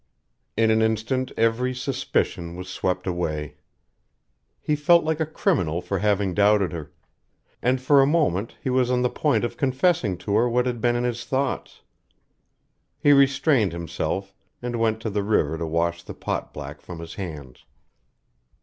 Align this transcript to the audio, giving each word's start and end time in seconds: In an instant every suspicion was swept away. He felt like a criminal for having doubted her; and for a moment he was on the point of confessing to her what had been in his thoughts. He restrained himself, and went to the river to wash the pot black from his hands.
In 0.57 0.71
an 0.71 0.81
instant 0.81 1.31
every 1.37 1.75
suspicion 1.75 2.55
was 2.55 2.67
swept 2.67 3.05
away. 3.05 3.57
He 4.59 4.75
felt 4.75 5.03
like 5.03 5.19
a 5.19 5.27
criminal 5.27 5.79
for 5.79 5.99
having 5.99 6.33
doubted 6.33 6.71
her; 6.71 6.91
and 7.61 7.79
for 7.79 8.01
a 8.01 8.07
moment 8.07 8.55
he 8.63 8.71
was 8.71 8.89
on 8.89 9.03
the 9.03 9.11
point 9.11 9.43
of 9.43 9.57
confessing 9.57 10.17
to 10.17 10.33
her 10.37 10.49
what 10.49 10.65
had 10.65 10.81
been 10.81 10.95
in 10.95 11.03
his 11.03 11.23
thoughts. 11.23 11.81
He 12.97 13.11
restrained 13.11 13.73
himself, 13.73 14.33
and 14.59 14.75
went 14.77 15.01
to 15.01 15.11
the 15.11 15.21
river 15.21 15.55
to 15.59 15.67
wash 15.67 16.01
the 16.01 16.15
pot 16.15 16.51
black 16.51 16.81
from 16.81 16.97
his 16.97 17.13
hands. 17.13 17.65